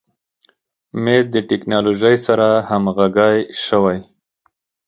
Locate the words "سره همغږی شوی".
2.25-3.99